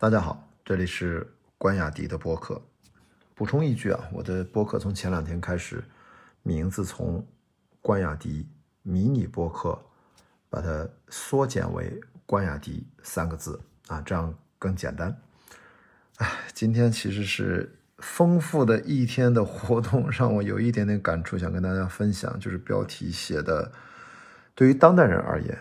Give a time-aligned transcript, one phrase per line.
[0.00, 1.26] 大家好，这里是
[1.58, 2.62] 关雅迪的播客。
[3.34, 5.82] 补充一句啊，我的播客从前两天开始，
[6.44, 7.26] 名字从
[7.82, 8.48] 关雅迪
[8.84, 9.76] 迷你播客，
[10.48, 15.20] 把它缩减为关雅迪三个字啊，这样更简单。
[16.18, 22.38] 哎，今天其实是丰富的一天的活动，让我有一点点感触，想跟大家分享。
[22.38, 23.72] 就是标题写的，
[24.54, 25.58] 对于当代人而言，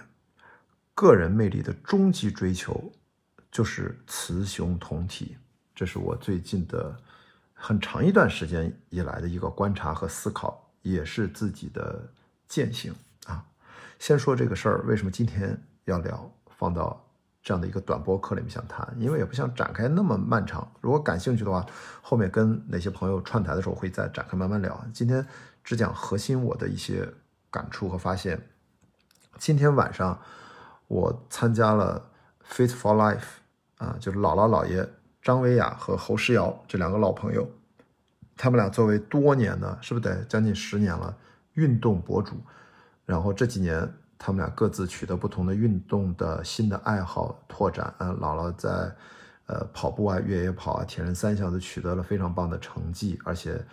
[0.94, 2.92] 个人魅力的终极追求。
[3.58, 5.36] 就是雌雄同体，
[5.74, 6.96] 这是我最近的
[7.56, 12.08] 很长一段时间以来的一个观察和思考，也是自己的
[12.48, 12.94] 践行
[13.26, 13.44] 啊。
[13.98, 17.04] 先说这个事儿，为什么今天要聊，放到
[17.42, 18.96] 这样的一个短播课里面想谈？
[19.00, 20.72] 因为也不想展开那么漫长。
[20.80, 21.66] 如果感兴趣的话，
[22.04, 24.86] 后面跟哪些朋友串台的时候会再展开慢慢聊。
[24.94, 25.26] 今天
[25.64, 27.12] 只讲核心我的一些
[27.50, 28.40] 感触和发现。
[29.40, 30.22] 今天晚上
[30.86, 32.12] 我参加了
[32.48, 33.26] Fit for Life。
[33.78, 34.88] 啊，就是姥姥姥爷
[35.22, 37.48] 张维亚和侯诗瑶这两个老朋友，
[38.36, 41.16] 他们俩作为多年的，是不是得将近十年了
[41.54, 42.36] 运动博主？
[43.06, 47.94] 然后这几年他们俩各自取得不同的运动的新的爱好拓展。
[47.98, 48.70] 啊，姥姥在
[49.46, 53.64] 呃跑步啊、越野跑啊、铁人三项都取得了非常棒的成绩，而且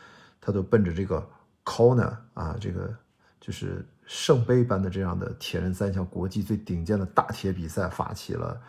[0.41, 1.27] 他都奔着这个
[1.65, 2.95] Kona 啊，这个
[3.41, 8.61] 就是圣杯般的这样的铁人三项国际最顶尖的大铁比赛发起了。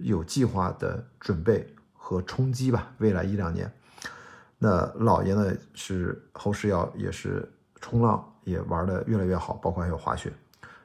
[0.00, 3.72] 有计划的准备和冲击吧，未来一两年。
[4.58, 10.32] 那老爷呢是侯世要，也是冲浪也玩的越来越好，包括还有滑雪。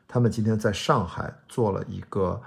[0.08, 2.42] 他们今天在上海做了一个，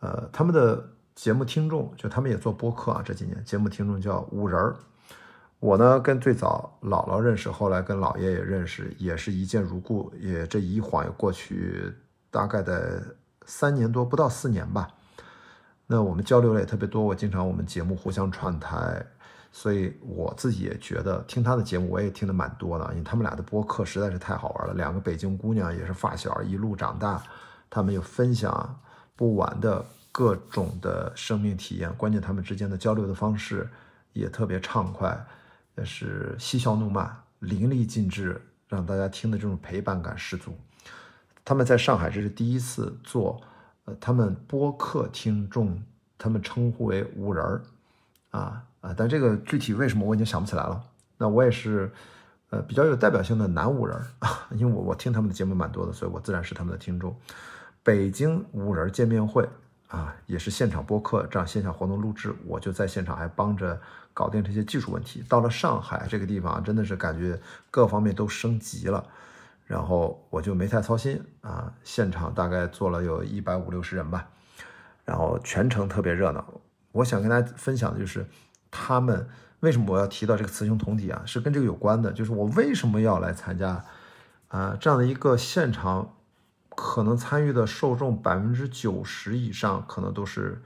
[0.00, 4.76] 呃，他们的节目听众就他们也做播客啊，这几年节目听众叫五人儿。
[5.58, 10.12] 我呢跟最早姥姥认识，后来跟姥爷也认识，也是一见如故。
[10.18, 11.90] 也这一晃也过去
[12.30, 13.02] 大概的
[13.46, 14.86] 三年多，不到四年吧。
[15.86, 19.04] 那我们交流的也特别多，我经常我们节目互相串台，
[19.52, 24.72] 所以我自己也觉得听他的节目我也听得蛮多的，因为他们俩的播客实在是太好玩了。
[24.72, 27.22] 两个北京姑娘也是发小一路长大，
[27.68, 28.80] 他们有分享
[29.14, 33.68] 不完的各种的生命体验，关键他们之间的交流的方式
[34.14, 35.14] 也特别畅快，
[35.76, 40.56] 也是嬉笑怒骂淋漓尽致，让大家听的这种陪伴感十足。
[41.44, 43.38] 他们在上海这是第一次做。
[43.84, 45.82] 呃，他们播客听众，
[46.16, 47.62] 他们称呼为五人儿，
[48.30, 50.82] 啊啊，但这个具体为什么我已经想不起来了。
[51.18, 51.90] 那我也是，
[52.50, 57.14] 呃，比较有代表性的男五人儿啊， 因为我我听他们的节目蛮多的，所以我自然是他们的听众。
[57.82, 59.46] 北京五人见面会
[59.88, 63.78] 啊，也是现场播客这样线下活动录制，我就在现场还帮着
[64.14, 65.22] 搞定这些技术问题。
[65.28, 67.38] 到了上海这个地方，真的是感觉
[67.70, 69.06] 各方面都升级了。
[69.64, 74.28] 然后我就没太操心啊，现场大概坐了有一百五六十人吧，
[75.04, 76.44] 然后全程特别热闹。
[76.92, 78.26] 我想跟大家分享的就是，
[78.70, 79.26] 他们
[79.60, 82.12] 为什么我要提到这个雌雄同体啊，是跟这个有关的。
[82.12, 83.84] 就是我为什么要来参加
[84.48, 86.14] 啊这样的一个现场，
[86.76, 90.62] 可能参与的受众百分之九十以上可能都是，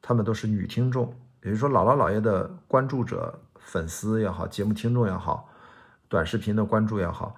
[0.00, 5.48] 他们都是女听众，也就是说姥姥姥爷的关注者、粉丝也好，节目听众也好，
[6.08, 7.34] 短视频的关注也好。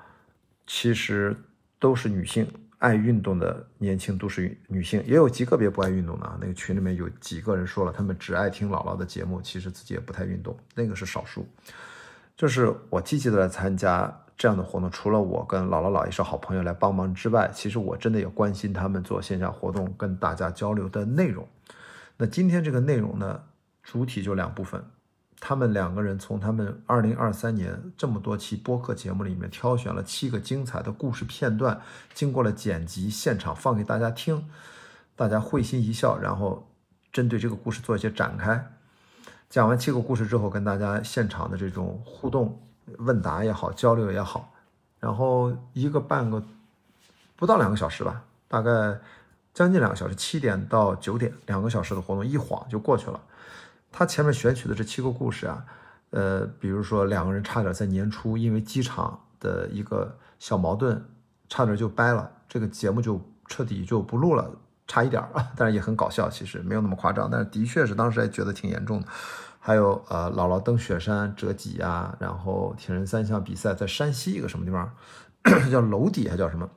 [0.69, 1.34] 其实
[1.79, 2.47] 都是女性
[2.77, 6.39] 爱运动的年轻都市女性，也有极个别不爱运动的啊。
[6.39, 11.49] 那个群里面有几个人说了，他们只爱听姥姥的节目，其实自己也不太运动，那个是少数。
[12.37, 21.49] 就是我积极的来参加这样的活动，除了我跟姥姥姥爷是好朋友来帮忙之外，其实我真的也关心他们做线下活动跟大家交流的内容。
[22.19, 23.43] 那今天这个内容呢，
[23.83, 24.84] 主体就两部分。
[25.41, 31.81] 他们两个人从他们二零二三年这么多期播客节目里面挑选了七个精彩的故事片段，
[32.12, 34.48] 经过了剪辑，现场放给大家听，
[35.15, 36.69] 大家会心一笑，然后
[37.12, 38.72] 针对这个故事做一些展开。
[39.48, 42.60] 讲完七个故事之后，跟大家现场的这种互动、
[42.98, 44.53] 问答也好，交流也好，
[44.98, 46.43] 然后一个半个
[47.37, 48.98] 不到两个小时吧，大概
[49.54, 53.21] 将近两个小时，七点到九点，两个小时的活动一晃就过去了。
[53.98, 55.65] 他前面选取的这七个故事啊，
[56.10, 61.04] 呃，比如说两个人差点在年初因为机场的一个小矛盾，
[61.48, 64.48] 差点就掰了，这个节目就彻底就不录了，
[64.86, 69.09] 差一点啊， 但是也很搞笑，其实没有那么夸张，但是的确是当时还觉得挺严重的。
[69.59, 74.94] 还有呃，姥姥登雪山折戟啊，然后铁人三项比赛在山西一个什么地方，
[75.72, 76.71] 叫娄底还叫什么，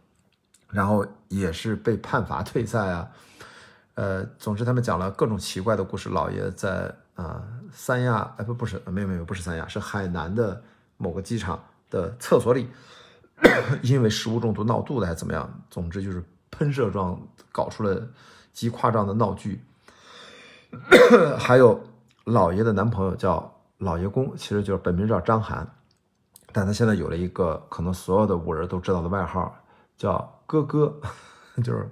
[0.70, 3.12] 然后也是被判罚退赛啊。
[3.94, 6.10] 呃，总之他们讲了各种奇怪的故事。
[6.10, 10.62] 老爷在啊三亚，哎不不是，没有没有不是三亚，是海南的
[10.98, 12.70] 某个机场的厕所里，
[13.84, 15.62] 因为食物中毒闹肚子还是怎么样？
[15.70, 17.20] 总之就是喷射状
[17.52, 18.08] 搞出了
[18.52, 19.64] 极夸张的闹剧。
[21.38, 21.84] 还有
[22.24, 25.68] 老爷的男朋友叫老爷公，其实就是本名叫张涵，
[26.52, 29.54] 但他现在有了一个可能所有的五人都知道的外号，
[29.98, 31.00] 叫哥哥，
[31.64, 31.90] 就是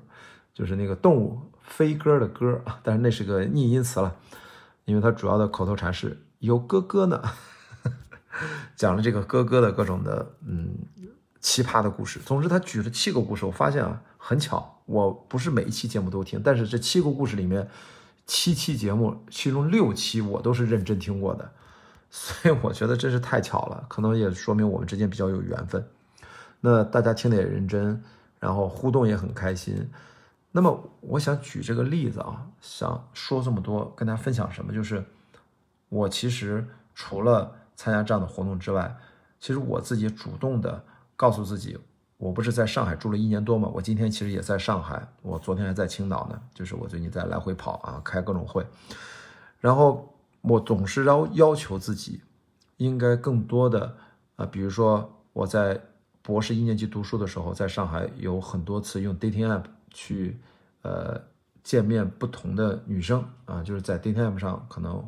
[0.53, 4.15] 就是那个动物飞鸽的鸽，但是那是个逆音词了，
[4.89, 7.21] 因为他主要的口头禅是有哥哥呢，
[8.75, 10.69] 讲了这个哥哥的各种的嗯
[11.39, 12.19] 奇葩的故事。
[12.25, 17.69] 总之，他举了七个故事，我发现啊，很巧，我不是每一期节目都听，但是这七个故事里面。
[18.31, 21.51] 七期节目，其中六期我都是认真听过的，
[22.11, 25.83] 所以我觉得真是太巧了，可能也说明我们之间比较有缘分。
[26.61, 28.03] 那大家听得也认真，
[28.39, 29.89] 然后互动也很开心。
[30.51, 34.73] 那么我想举这个例子啊，想说这么多，跟大家分享什么？
[34.73, 35.03] 就是
[35.89, 38.97] 我其实除了参加这样的活动之外，
[39.39, 40.83] 其实我自己主动的
[41.15, 41.77] 告诉自己。
[42.17, 43.71] 我不是在上海住了一年多吗？
[43.73, 46.37] 我今天其实也在上海，我昨天还在青岛呢。
[46.53, 48.67] 就是我最近在来回跑啊，开各种会。
[49.61, 52.19] 然后我总是要要求自己，
[52.75, 53.95] 应该更多的
[54.35, 55.79] 啊，比如说我在
[56.21, 60.39] 博士一年级读书的时候，在上海有很多次用 dating app 去
[60.81, 61.21] 呃
[61.63, 65.03] 见面不同的女生啊，就是在 Dating 上可能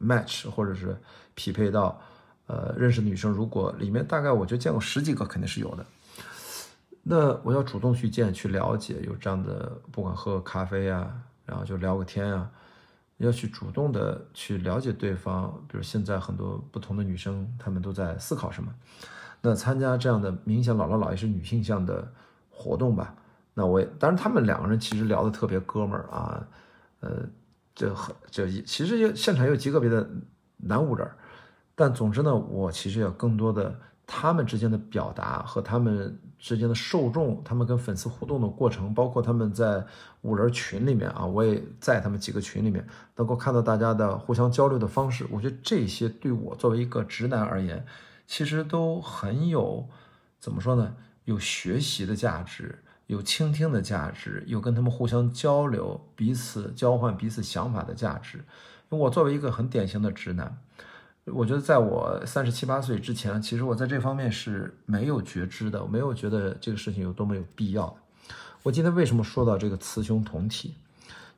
[0.00, 0.96] match 或者是
[1.34, 2.00] 匹配到
[2.46, 5.84] 呃认识的女生，如果里面大概我就见过十几个，肯定是有的。
[7.02, 11.12] 那我要主动去见、去了解，有这样的，不管喝咖啡啊，
[11.44, 12.48] 然后就聊个天啊，
[13.16, 15.52] 要去主动的去了解对方。
[15.66, 18.72] 比如现在很多不同的女生，她们都在思考什么。
[19.40, 22.12] 那参加这样的明显姥姥姥爷是女性向的
[22.48, 23.12] 活动吧？
[23.54, 26.46] 那我也，当然他们两个人其实聊的特别哥们儿啊，
[27.00, 27.10] 呃，
[27.74, 30.08] 这很这其实有现场也有极个别的
[30.56, 31.08] 男五人，
[31.74, 36.18] 但总之呢，我其实要更多的他们之间的表达和他们。
[36.42, 39.86] 之间的受众，他们跟粉丝互动的过程，包括他们在
[40.22, 42.84] 五人群里面啊，我也在他们几个群里面，
[43.14, 45.24] 能够看到大家的互相交流的方式。
[45.30, 47.86] 我觉得这些对我作为一个直男而言，
[48.26, 49.88] 其实都很有
[50.40, 50.96] 怎么说呢？
[51.26, 58.44] 有学习的价值，有倾听的价值，有跟他们互相交流、彼此交换彼此想法的价值。
[58.88, 60.58] 我作为一个很典型的直男。
[61.26, 67.96] 我觉得在我三十七八岁之前，其实我在这方面是没有觉知的，我没有觉得这个事情有多么有必要。
[68.64, 70.74] 我今天为什么说到这个雌雄同体，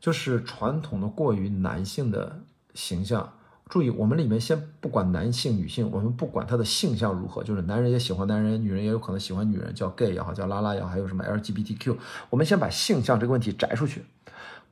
[0.00, 2.40] 就是传统的过于男性的
[2.72, 3.30] 形象。
[3.68, 11.96] 注意，我们里面先不管男性女性，我们不管他的性向如何，就是男人也喜欢男人，女人也有可能喜欢女人，叫 gay 也好，叫拉拉也好，还有什么 LGBTQ，
[12.30, 14.04] 我们先把性向这个问题摘出去。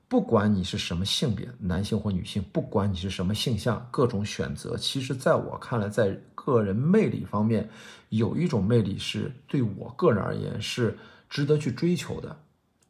[0.09, 7.71] 不管你是什么性别，男性或女性，不管你是什么性向，各种选择，其实在我看来，在个人魅力方面，
[8.11, 10.99] 有一种魅力是对我个人而言是
[11.31, 12.37] 值得去追求的。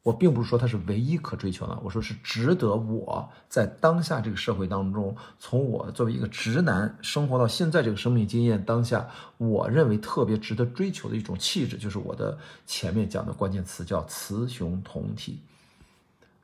[0.02, 9.08] 我并不是说它是唯一可追求的，我说是值得我在当下这个社会当中，从我作为一个直男生活到现在这个生命经验当下，
[9.38, 15.40] 我认为特别值得追求的一种气质，就是我的前面讲的关键词叫雌雄同体。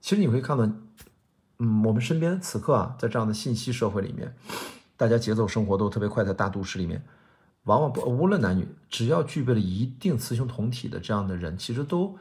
[0.01, 0.65] 其实你会看到，
[1.59, 4.33] 嗯，我们身边此刻啊，在这样的信息社会里面，
[4.97, 7.03] 大家节奏生活都特别快，在大都市里面，
[7.65, 12.17] 往往不无论男女，只要具备了一定雌雄同体的这样的人，其实都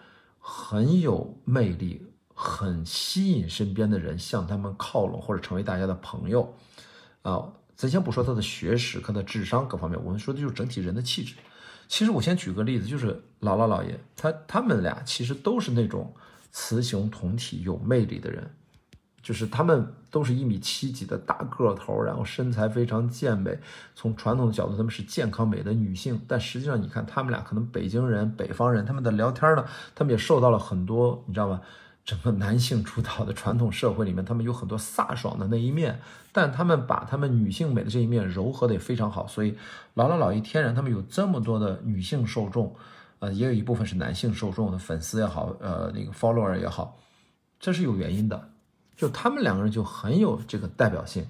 [0.49, 2.01] 很有魅力，
[2.33, 6.53] 很吸引身边的人向他们靠拢，或者成为大家的朋友。
[7.21, 11.35] 啊，咱先不说他的学识、他的智商各方面，我们说的就是整体人的气质。
[11.89, 16.13] 其实我先举个例子，就是姥姥姥爷，他他们俩其实都是那种。
[16.49, 18.49] 雌雄同体有魅力的人，
[19.27, 23.59] 就是他们都是一米七几的大个头，然后身材非常健美。
[23.93, 26.17] 从传统的角度，他们是健康美的女性。
[26.29, 31.59] 但实际上，你看他们俩可能北京人、北方人，他们的聊天呢，他们也受到了很多，你知道吗？
[32.05, 35.99] 整个男性主导的传统社会里面，他们有很多飒爽的那一面，
[36.31, 39.27] 但他们把他们女性美的这一面柔和的也非常好。
[39.27, 39.51] 所以，
[39.93, 42.73] 姥姥姥爷天然他们有这么多的女性受众。
[43.19, 46.97] 呃，也有一部分是男性受众的粉丝也好，呃，那个 follower 也好，
[47.59, 48.49] 这是有原因的。
[48.97, 51.25] 就他们两个人就很有这个代表性，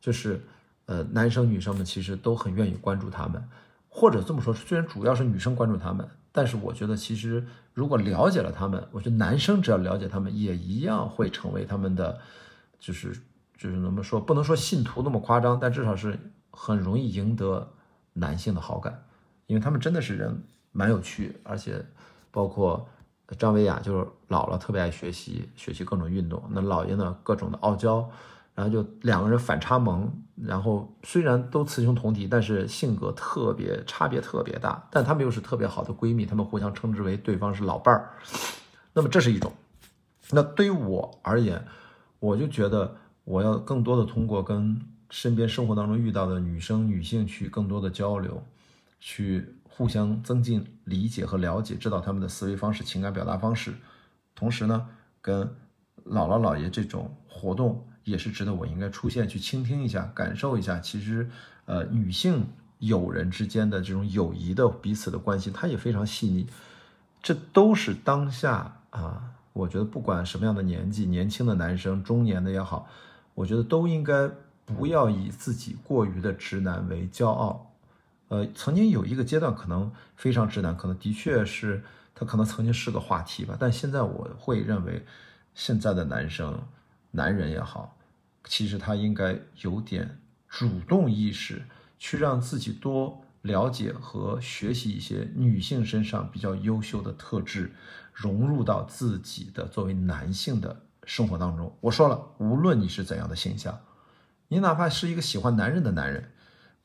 [0.00, 0.40] 就是
[0.84, 3.42] 呃，男生女生们其实都很愿意关注他们，
[3.88, 7.44] 或者这么说，虽然主要是女生关注他们，但是我觉得其实
[7.74, 12.20] 如果了解了他们，我觉得男生只要了解他们，也一样会成为他们的，
[12.78, 13.12] 就是
[13.56, 16.16] 就是怎么说，不能说信徒那么夸张，但至少是
[16.50, 17.68] 很容易赢得
[18.12, 19.02] 男性的好感，
[19.46, 20.42] 因为他们真的是人。
[20.78, 21.82] 蛮有趣，而且
[22.30, 22.86] 包括
[23.34, 26.42] 张维亚就是姥姥特别爱学习，学习各种运动。
[26.50, 28.08] 那姥爷呢，各种的傲娇，
[28.54, 30.08] 然后就两个人反差萌。
[30.36, 34.86] 然后虽然都雌雄同体，但是性格特别差别特别大。
[34.92, 38.12] 但他们又是特别好的闺蜜，他们互相称之为对方是老伴儿。
[38.92, 39.52] 那么这是一种。
[40.30, 41.64] 那对于我而言，
[42.20, 44.80] 我就觉得我要更多的通过跟
[45.10, 48.42] 身边生活当中遇到的女生、女性去更多的交流，
[49.00, 53.74] 去互相增进理解和了解，知道他们的思维方式、情感表达方式。
[54.34, 54.88] 同时呢，
[55.20, 55.46] 跟
[56.06, 60.80] 姥姥姥爷这种活动也是值得我应该出现去倾听一下、感受一下。
[60.80, 61.28] 其实，
[61.66, 62.46] 呃，女性
[62.78, 66.46] 友人之间的这种友谊的彼此的关系，它也非常细腻。
[67.22, 72.88] 这都是当下啊，我觉得不管什么样的年纪，年轻的男生、中年的也好，
[73.34, 74.30] 我觉得都应该
[74.64, 77.65] 不要以自己过于的直男为骄傲。
[78.28, 81.82] 呃，曾经有一个阶段可能非常直男，可能的确是
[82.14, 85.04] 他可能曾经是个话题吧，但现在我会认为，
[85.54, 86.60] 现在的男生、
[87.10, 87.96] 男人也好，
[88.44, 90.18] 其实他应该有点
[90.48, 91.64] 主动意识，
[91.98, 93.22] 去让自己多。
[93.42, 97.70] 了解和学习一些女性身上比较优秀的特质，
[98.12, 101.72] 融入到自己的作为男性的生活当中。
[101.80, 103.78] 我说了，无论你是怎样的形象，
[104.48, 106.32] 你哪怕是一个喜欢男人的男人，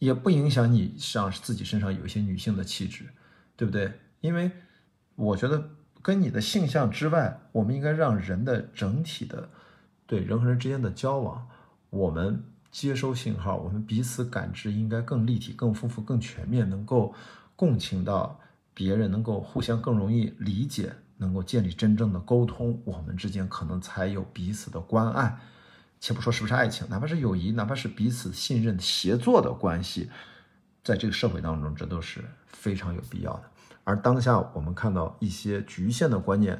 [0.02, 3.06] 也不影响你上自己身上有一些女性的气质，
[3.56, 3.94] 对不对？
[4.20, 4.50] 因为
[5.16, 5.70] 我觉得
[6.02, 9.50] 跟你的性向之外，我们应该让人的整体的
[10.08, 11.48] 对人和人之间的交往，
[11.90, 12.44] 我们。
[12.72, 17.14] 接收信号，我们彼此感知应该更立体、更丰富、更全面，能够
[17.58, 18.40] 共情到
[18.74, 25.38] 别人，能够互相更容易理解，能够建立真正的沟通，我们之间可能才有彼此的关爱。
[26.02, 30.10] 且不说是不是爱情，哪怕是友谊，哪怕是彼此信任、协作的关系，
[30.84, 33.44] 在这个社会当中，这都是非常有必要的。
[33.84, 36.60] 而当下我们看到一些局限的观念，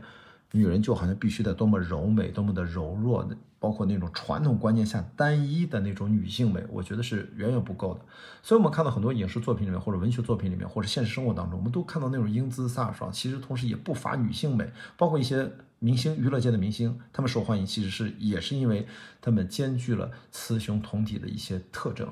[0.52, 3.28] 女人就好像必须得多么柔美、多么的柔弱。
[3.62, 8.00] 包括那种传统观念下单一的那种女性美，我觉得是远远不够的。
[8.42, 14.68] 所以，我们看到很多影视作品里面，或者文学作品里面，或者现实生活当中，我们都看到那种英姿飒爽，其实同时也不乏女性美。
[14.98, 18.88] 包括一些明星，娱乐界的明星，他们受欢迎，其实是也是因为
[19.22, 22.12] 他们兼具了雌雄同体的一些特征。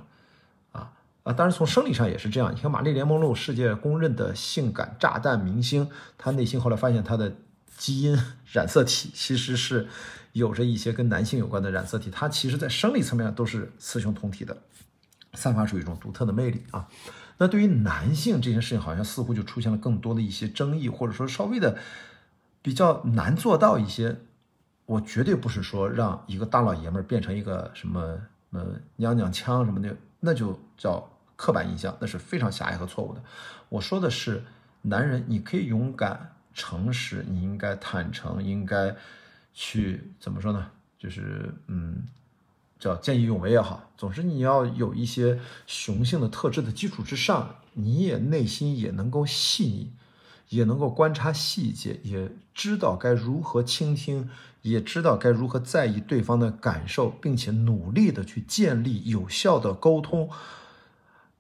[0.72, 0.92] 啊
[1.24, 2.54] 啊，当然从生理上也是这样。
[2.54, 7.36] 你看玛丽莲梦露，世界公认的性感炸弹明星，她内心后来发现她的
[7.80, 8.16] 基因
[8.54, 9.88] 染色体其实是。
[10.34, 14.56] 有着一些跟男性有关的染色体，它其实在生理层面都是雌雄同体的，
[15.34, 16.88] 散发出一种独特的魅力啊。
[17.40, 21.80] 那对于男性这件事情，好像似乎就出现了更多的一些争议，或者说稍微的
[22.62, 24.20] 比较难做到一些。
[24.86, 28.22] 我绝对不是说让一个大老爷们儿变成一个什么
[28.52, 28.66] 呃
[28.98, 33.24] 娘娘腔什么的，那就叫刻板印象，那是非常狭隘和错误的。
[33.68, 34.44] 我说的是，
[34.84, 38.96] 男人你可以勇敢、诚实，你应该坦诚，应该。
[39.52, 40.68] 去怎么说呢？
[40.98, 42.04] 就是嗯，
[42.80, 45.38] 叫见义勇为也好，总之你要有一些
[45.68, 49.92] 雄性的特质的基础之上，你也内心也能够细腻，
[50.50, 54.30] 也能够观察细节，也知道该如何倾听，
[54.62, 60.30] 也知道该如何在意对方的感受，并且努力的去建立有效的沟通。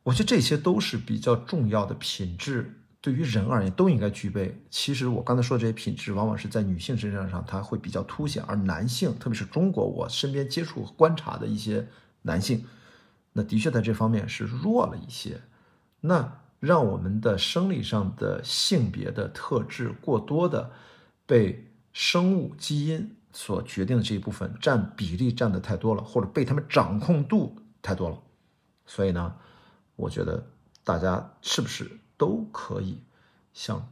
[0.04, 2.79] 我觉得这些都是比较重要的品质。
[3.02, 4.62] 对于人而言，都应该具备。
[4.70, 11.88] 其实我刚才说的这些品质，往往是在女性身上上，它会比较凸显；而男性，特别是中国，我身边接触观察的一些
[12.24, 12.66] 男性，
[13.32, 15.42] 那的确在这方面是弱了一些。
[16.02, 20.70] 那让我们的生理上的性别的特质过多的
[21.26, 28.22] 被生物基因所决定的这一部分占比例占的太多了，或者被他们掌控度太多了。
[28.86, 29.34] 所以呢，
[29.96, 30.46] 我觉得
[30.84, 31.90] 大家是不是？
[32.20, 33.00] 都可以
[33.54, 33.90] 像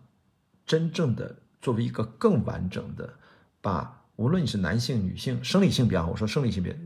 [0.65, 3.13] 真正的作为一个更完整的，
[3.61, 6.77] 把无论你是男性、女性、生理性别啊，我说生理性别，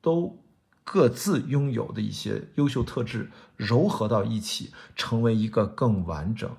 [0.00, 0.34] 都
[0.84, 6.50] 各自拥有的一些优秀特质糅合到一起，成为一个更完整、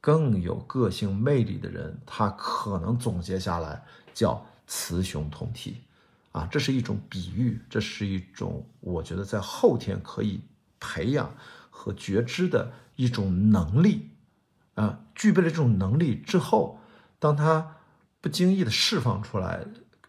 [0.00, 2.00] 更有个性魅力的人。
[2.06, 5.82] 他可能总结下来叫雌雄同体
[6.32, 10.40] 啊，这是一种比喻，这是一种我觉得在后天可以
[10.80, 11.30] 培养
[11.68, 12.72] 和觉知的。
[12.96, 14.10] 一种能力，
[14.74, 16.78] 啊，具备了这种能力之后，
[17.18, 17.76] 当他
[18.20, 19.64] 不经意的释放出来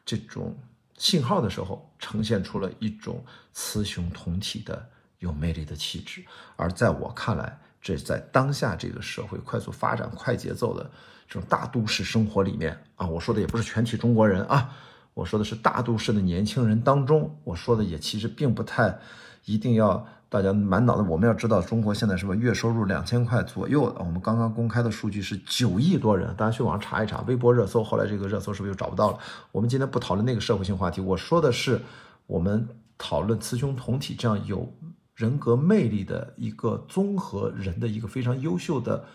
[0.05, 0.55] 这种
[0.97, 3.23] 信号的时候，呈现出了一种
[3.53, 4.87] 雌雄同体的
[5.19, 6.23] 有魅力的气质。
[6.55, 10.83] 而在我看来，这在当下这个社会快速发展、快节奏的
[11.27, 14.69] 这种大都市生活里面啊，我说的也不是全体中国人啊，
[15.13, 18.99] 我说的是大都市的年轻人当中，我说的也其实并不太
[19.45, 20.07] 一定要。
[20.35, 23.83] 大家满脑子，我们要知道，中国现在是不是月收入两千块左右？
[23.97, 29.19] 我们刚刚公开的数据是九亿多人，大家去网上查一查，微博热搜，后来这个热搜是不是又找不到了？
[29.53, 31.81] 我们今天不讨论那个社会性话题，我说的是
[32.27, 34.69] 我们讨论雌雄同体这样有
[35.13, 39.05] 人格魅力的一个综合人的一个非常优秀的，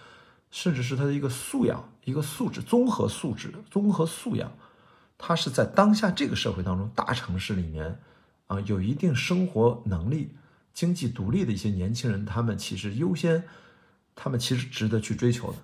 [0.51, 4.51] 甚至是他的一个素养、一个素质、综合素质、综合素养，
[5.19, 8.01] 他是在当下这个社会当中大城市里面。
[8.47, 10.35] 啊，有一定生活能力、
[10.73, 13.43] 经济独立的一些年轻人，他们其实优先，
[14.15, 15.59] 他们其实值得去追求的。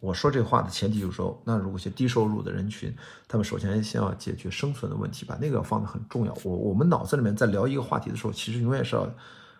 [0.00, 2.94] 我说这话的前提就是说，那如果一些低收入的人群，
[3.26, 6.32] 他们首先先要解决生存的问题，把那个放的很重要。
[6.44, 9.12] 我我们脑子里面在聊一个话题的时候，其实永远是要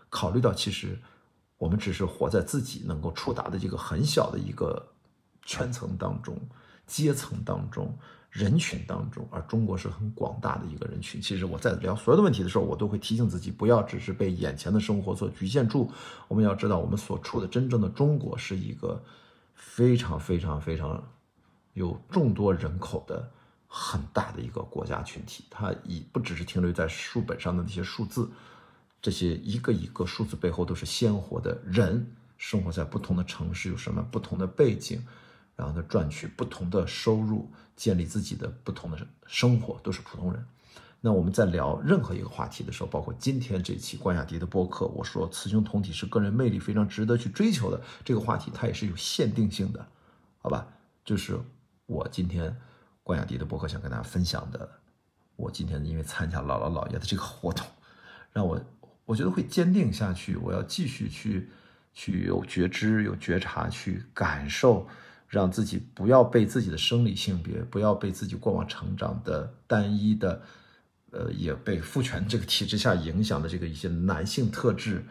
[0.08, 0.96] 考虑到，其实
[1.56, 4.92] 我们只是活在自己能够触达的这个很小的一个
[5.44, 6.38] 圈层当中、
[6.86, 7.98] 阶层当中、
[8.38, 11.20] 人群当中，而中国是很广大的一个人群。
[11.20, 15.90] 其实我在聊所有的问题的时候，我都会提醒自己，不要只是被眼前的生活所局限住。
[16.28, 19.02] 我们要知道，我们所处的真正的中国是一个。
[19.60, 21.02] 非常非常非常
[21.74, 23.28] 有众多人口的
[23.66, 28.28] 很大的一个国家群体，它已不只是停留在书本上的那些数字，
[29.02, 35.04] 这些一个一个数字背后都是鲜活的人，生活在不同的城市，有什么不同的背景，
[35.58, 40.46] 然后他赚取不同的收入，建立自己的不同的生活，都是普通人。
[41.00, 49.84] 那我们在聊任何一个话题的时候，包括今天这期关雅迪的播客，我说雌雄同体是个人魅力非常值得去追求的这个话题，它也是有限定性的，
[50.38, 50.68] 好吧？
[51.04, 51.36] 就是
[51.86, 52.56] 我今天
[53.02, 54.68] 关雅迪的播客想跟大家分享的，
[55.34, 57.66] 我今天因为参加姥姥姥爷的这个活动，
[58.32, 58.60] 让我
[59.04, 61.48] 我觉得会坚定下去，我要继续去
[61.94, 64.86] 去有觉知、有觉察，去感受，
[65.28, 70.42] 让自己不要被自己的生理性别，不要被自己过往成长的单一的。
[71.10, 75.02] 呃，也被父权这个体制下影响的这个一些男性特质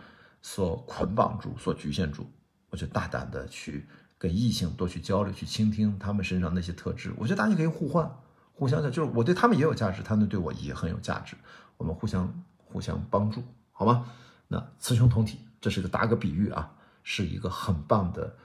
[0.43, 2.29] 所捆绑住、所局限住。
[2.69, 3.83] 我就大胆的去
[4.15, 7.11] 跟异性多去交流，去倾听他们身上那些特质。
[7.17, 8.07] 我觉得大家可以互换、
[8.53, 11.35] 互相的，就是我对他们也有价值，他们对我也很有价值，
[11.77, 14.05] 我们互相互相帮助，好吗？
[14.47, 16.71] 那雌雄同体，这是个打个比喻啊，
[17.01, 18.35] 是一个很棒的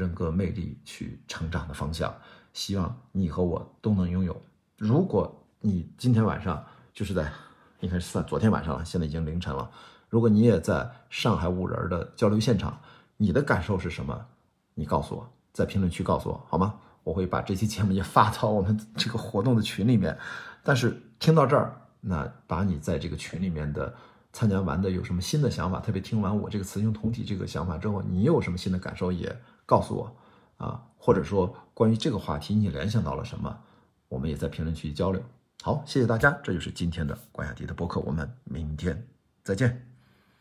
[0.00, 2.12] 人格魅力去成长的方向。
[2.52, 4.40] 希望你和我都能拥有。
[4.76, 7.30] 如果你今天晚上，就是在，
[7.78, 9.70] 应该是算昨天晚上了，现在已经凌晨了。
[10.08, 12.76] 如果你也在上海五人的交流现场，
[13.16, 14.26] 你的感受是什么？
[14.74, 16.74] 你告诉我，在评论区告诉我好吗？
[17.04, 20.18] 我会把这期节目也发到我们这个活动的群里面。
[20.62, 23.94] 但是听到这儿，那把你在这个群里面的
[24.32, 30.16] 参加完的有什么新的想法，特别听完我这个雌雄同体这个想法之后，你有什么新的感受也告诉我
[30.56, 33.56] 啊，或者说关于这个话题你联想到了什么，
[34.08, 35.22] 我们也在评论区交流。
[35.62, 39.06] 好，谢谢大家，这就是今天的关雅迪的播客，我们明天
[39.44, 39.89] 再见。